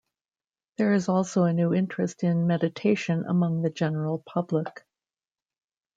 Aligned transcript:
There 0.79 0.93
is 0.95 1.09
also 1.09 1.43
a 1.43 1.53
new 1.53 1.75
interest 1.75 2.23
in 2.23 2.47
meditation 2.47 3.23
among 3.27 3.61
the 3.61 3.69
general 3.69 4.17
public. 4.25 4.83